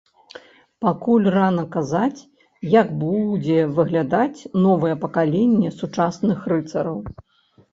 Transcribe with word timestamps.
Пакуль 0.83 1.27
рана 1.35 1.65
казаць, 1.75 2.21
як 2.79 2.87
будзе 3.03 3.59
выглядаць 3.77 4.39
новае 4.65 4.95
пакаленне 5.05 5.69
сучасных 5.83 6.39
рыцараў. 6.55 6.97